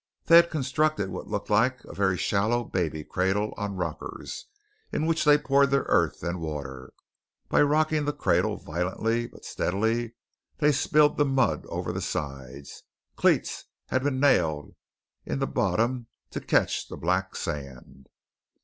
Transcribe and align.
They 0.25 0.37
had 0.37 0.49
constructed 0.49 1.11
what 1.11 1.27
looked 1.27 1.51
like 1.51 1.83
a 1.83 1.93
very 1.93 2.17
shallow 2.17 2.63
baby 2.63 3.03
cradle 3.03 3.53
on 3.55 3.75
rockers 3.75 4.47
into 4.91 5.05
which 5.07 5.25
they 5.25 5.37
poured 5.37 5.69
their 5.69 5.83
earth 5.89 6.23
and 6.23 6.41
water. 6.41 6.91
By 7.49 7.61
rocking 7.61 8.05
the 8.05 8.11
cradle 8.11 8.57
violently 8.57 9.27
but 9.27 9.45
steadily, 9.45 10.15
they 10.57 10.71
spilled 10.71 11.17
the 11.17 11.25
mud 11.25 11.67
over 11.67 11.91
the 11.93 12.01
sides. 12.01 12.81
Cleats 13.15 13.65
had 13.89 14.01
been 14.01 14.19
nailed 14.19 14.73
in 15.23 15.37
the 15.37 15.45
bottom 15.45 16.07
to 16.31 16.41
catch 16.41 16.87
the 16.87 16.97
black 16.97 17.35
sand. 17.35 18.09